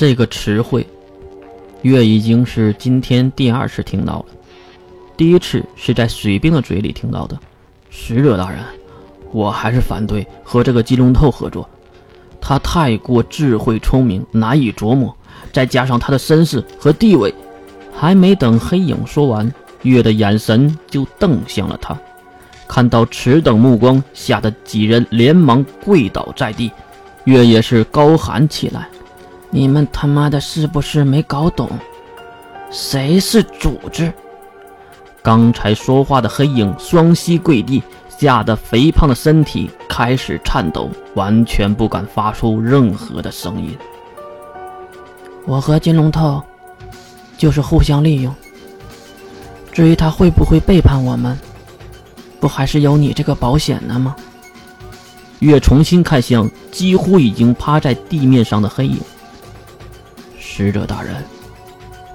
[0.00, 0.86] 这个词汇，
[1.82, 4.24] 月已经是今天第二次听到了。
[5.14, 7.38] 第一次是在水兵的嘴里听到的。
[7.90, 8.60] 使者大人，
[9.30, 11.68] 我还是反对和这个金龙头合作，
[12.40, 15.14] 他太过智慧聪明，难以琢磨，
[15.52, 17.34] 再加上他的身世和地位。
[17.94, 21.94] 还没等黑影说完，月的眼神就瞪向了他。
[22.66, 26.70] 看到此等目光，吓得几人连忙跪倒在地。
[27.24, 28.88] 月也是高喊起来
[29.50, 31.68] ：“你们他妈的是不是没搞懂？
[32.70, 34.12] 谁是组织？”
[35.22, 43.76] 刚才说话的黑影双膝跪地，吓得肥胖的身体开始颤抖，完全不敢发出任何的声音。
[45.46, 46.42] 我和金龙头
[47.36, 48.34] 就是互相利用，
[49.72, 51.36] 至于他会不会背叛我们？
[52.38, 54.16] 不还是有你这个保险的吗？
[55.40, 58.98] 月重新看向几乎已经趴在地面上的黑影。
[60.52, 61.14] 使者大人，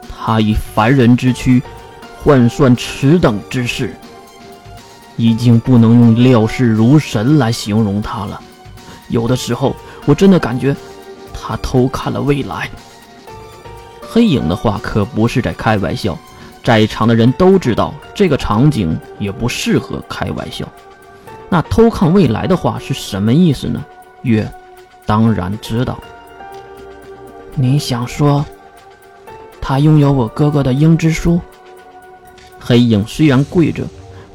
[0.10, 1.64] 他以凡人之躯
[2.22, 3.96] 换算此等之事，
[5.16, 8.42] 已经不能用料事如神来形容他了。
[9.08, 9.74] 有的时候，
[10.06, 10.76] 我真的感觉
[11.34, 12.70] 他偷看了未来。
[14.02, 16.18] 黑影的话可不是在开玩笑。
[16.62, 20.68] 在场的人都知道，这个场景也不适合开玩笑。
[21.48, 23.86] 那偷看未来的话是什么意思呢？
[24.24, 24.52] 月
[25.06, 25.98] 当然知道。
[27.56, 28.46] 你想说，
[29.62, 31.40] 他拥有我哥哥的英之书？
[32.60, 33.84] 黑影虽然跪着，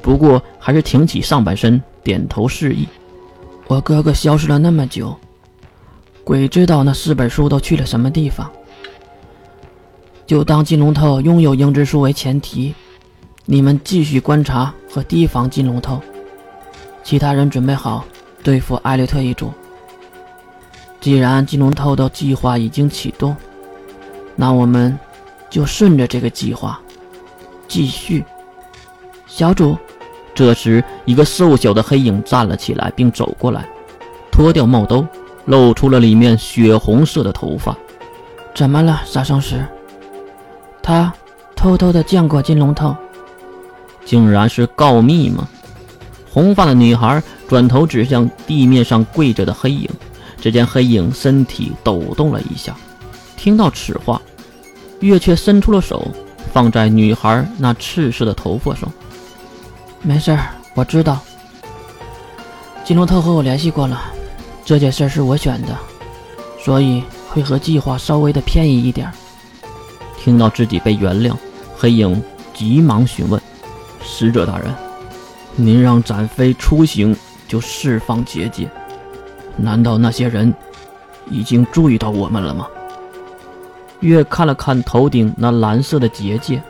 [0.01, 2.89] 不过还是挺起上半身，点头示意。
[3.67, 5.15] 我哥哥消失了那么久，
[6.25, 8.51] 鬼知道那四本书都去了什么地方。
[10.27, 12.75] 就当金龙头拥有鹰之书为前提，
[13.45, 16.01] 你们继续观察和提防金龙头。
[17.03, 18.05] 其他人准备好
[18.43, 19.53] 对付艾略特一族。
[21.01, 23.35] 既然金龙头的计划已经启动，
[24.37, 24.99] 那我们
[25.49, 26.79] 就顺着这个计划
[27.67, 28.25] 继续。
[29.27, 29.77] 小主，
[30.35, 33.67] 这时一个瘦小的黑影站了起来，并走过来，
[34.31, 35.07] 脱掉帽兜，
[35.47, 37.77] 露出了里面血红色的头发。
[38.55, 39.65] 怎么了，杀生石？
[40.83, 41.13] 他
[41.57, 42.95] 偷偷的见过金龙头，
[44.05, 45.49] 竟然是告密吗？
[46.33, 49.89] 红发的女孩转头指向地面上跪着的黑影，
[50.41, 52.75] 只见黑影身体抖动了一下。
[53.37, 54.21] 听到此话，
[55.01, 56.07] 月却伸出了手，
[56.53, 58.91] 放在女孩那赤色的头发上。
[60.03, 60.39] 没事，
[60.75, 61.21] 我知道。
[62.85, 64.03] 金龙特和我联系过了，
[64.65, 65.79] 这件事是我选的，
[66.59, 69.11] 所以会和计划稍微的偏移一点。
[70.19, 71.35] 听到自己被原谅，
[71.77, 72.23] 黑影
[72.53, 73.41] 急忙询问
[74.05, 74.75] ：“使者大人，
[75.57, 78.69] 您让展飞出行就释放结界，
[79.63, 80.53] 难道那些人
[81.31, 82.67] 已经注意到我们了吗？”
[84.01, 86.63] 月看了看头顶那蓝色的结界，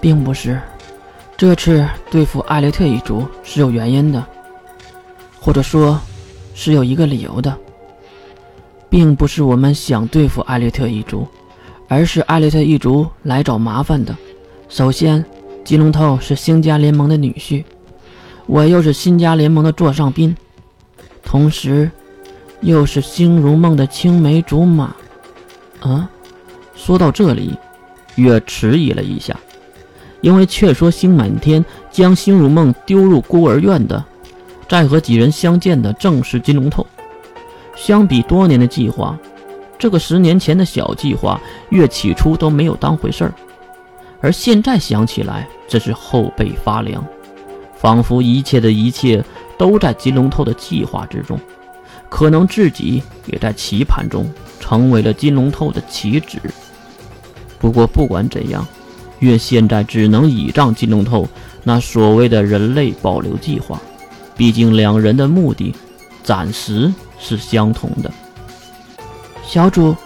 [0.00, 0.60] 并不是，
[1.36, 4.24] 这次对付艾雷特一族是有原因的，
[5.40, 5.98] 或者说，
[6.54, 7.56] 是有一个理由的，
[8.88, 11.26] 并不是我们想对付艾雷特一族。
[11.88, 14.12] 而是艾雷特一族来找麻烦的。
[14.68, 15.24] 首先，
[15.62, 17.62] 金龙头是星家联盟的女婿，
[18.46, 20.36] 我又是新家联盟的座上宾，
[21.26, 21.90] 同时
[22.60, 24.94] 又是星如梦的青梅竹马。
[25.80, 26.08] 啊，
[26.74, 27.58] 说到这里，
[28.14, 29.38] 月迟疑了一下，
[30.22, 34.02] 因为劝说星满天将星如梦丢入孤儿院的，
[34.68, 36.86] 再和几人相见的正是金龙头。
[37.74, 39.18] 相比多年的计划。
[39.78, 41.38] 这个十年前的小计划，
[41.68, 43.34] 月起初都没有当回事儿，
[44.22, 47.06] 而现在想起来，真是后背发凉，
[47.76, 49.22] 仿佛一切的一切
[49.58, 51.38] 都在金龙头的计划之中，
[52.08, 54.28] 可能自己也在棋盘中
[54.60, 56.38] 成为了金龙头的棋子。
[57.58, 58.66] 不过不管怎样，
[59.20, 61.26] 月现在只能倚仗金龙头
[61.64, 63.80] 那所谓的人类保留计划，
[64.36, 65.74] 毕竟两人的目的
[66.22, 68.12] 暂时是相同的。
[69.42, 69.96] 小主，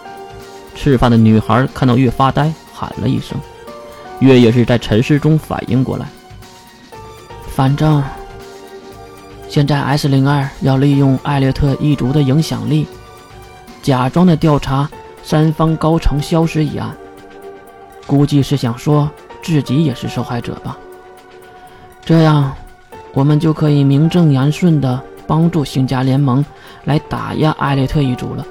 [0.74, 3.36] 吃饭的女孩看到月发呆，喊了一声。
[4.20, 6.06] 月也是在沉思中反应过来。
[7.48, 8.02] 反正
[9.50, 12.86] 现在 S 零二要利用艾略特一族的影响力，
[13.82, 14.88] 假装的调查
[15.24, 16.96] 三方高层消失一案，
[18.06, 19.10] 估计是想说
[19.42, 20.78] 自己也是受害者吧。
[22.04, 22.54] 这样，
[23.12, 26.44] 我们就可以名正言顺的帮助星家联盟
[26.84, 28.46] 来打压艾略特一族了。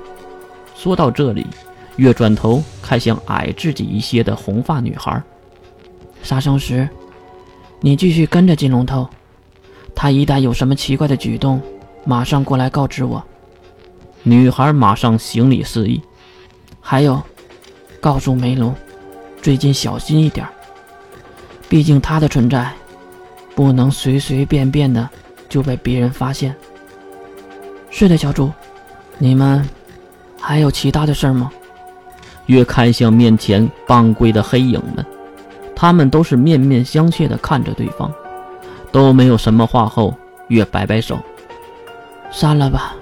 [0.75, 1.47] 说到这里，
[1.95, 5.23] 月转头看向矮自己一些的红发女孩。
[6.21, 6.89] 杀生石，
[7.79, 9.07] 你继续跟着金龙头，
[10.01, 11.61] 他一旦有什么奇怪的举动，
[12.05, 13.21] 马上过来告知我。
[14.23, 16.01] 女孩马上行礼示意。
[16.79, 17.21] 还有，
[17.99, 18.73] 告诉梅龙，
[19.41, 20.47] 最近小心一点。
[21.67, 22.71] 毕竟他的存在，
[23.53, 25.09] 不能随随便便的
[25.49, 26.55] 就被别人发现。
[27.89, 28.49] 是的，小主，
[29.17, 29.67] 你们
[30.39, 31.51] 还有其他的事儿吗？
[32.45, 35.05] 越看向面前傍跪的黑影们，
[35.75, 38.09] 他们都是面面相觑的看着对方，
[38.91, 40.13] 都没有什么话后，
[40.47, 41.19] 月摆摆手，
[42.31, 42.95] 散了吧。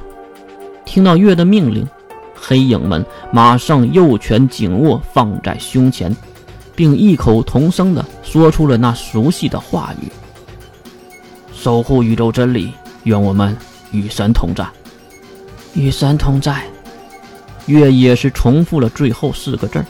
[0.85, 1.87] 听到月的命令，
[2.35, 6.15] 黑影们马上右拳紧握，放在胸前，
[6.75, 10.11] 并异口同声地说出了那熟悉的话语
[11.53, 12.71] ：“守护宇宙真理，
[13.03, 13.55] 愿我们
[13.91, 14.65] 与神同在。”
[15.75, 16.63] 与神同在。
[17.65, 19.85] 月也是重复了最后四个字儿，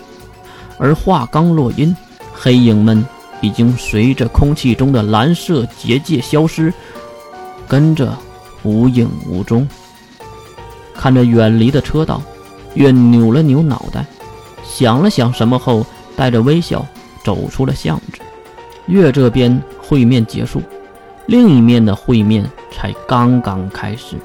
[0.80, 1.96] 而话刚落音，
[2.34, 3.06] 黑影们
[3.42, 6.74] 已经随着空气中的蓝色结界消失，
[7.68, 8.18] 跟着
[8.64, 9.68] 无影无踪。
[10.96, 12.22] 看着远离的车道，
[12.74, 14.06] 月扭了扭脑袋，
[14.64, 15.86] 想了想什么后，
[16.16, 16.86] 带着微笑
[17.24, 18.20] 走出了巷子。
[18.88, 20.62] 月这边会面结束，
[21.28, 24.16] 另一面的会面才刚刚开始，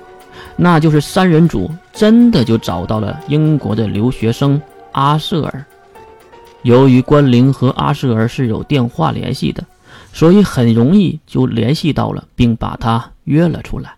[0.56, 4.60] 那就是三人组真的就找到了英国的留学生
[4.92, 5.64] 阿瑟尔。
[6.62, 9.64] 由于关灵和阿瑟尔是有电话联系的，
[10.12, 13.96] 所以很容易就联系到了，并把他约了出来。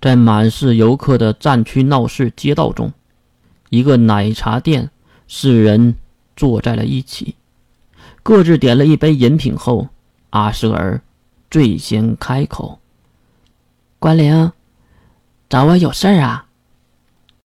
[0.00, 2.92] 在满是游客的战区闹市街道中，
[3.70, 4.90] 一个奶茶店，
[5.28, 5.94] 四人
[6.34, 7.36] 坐在了一起，
[8.24, 9.88] 各自点了一杯饮品后，
[10.30, 11.00] 阿舍尔
[11.50, 12.80] 最先开口
[14.00, 14.50] ：“关灵，
[15.48, 16.46] 找我有事儿啊？”